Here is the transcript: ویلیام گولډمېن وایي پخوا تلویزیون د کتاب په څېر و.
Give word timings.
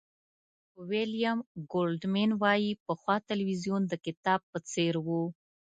ویلیام 0.89 1.39
گولډمېن 1.71 2.31
وایي 2.41 2.71
پخوا 2.85 3.15
تلویزیون 3.29 3.81
د 3.87 3.93
کتاب 4.05 4.39
په 4.51 4.59
څېر 4.71 4.93
و. 5.05 5.09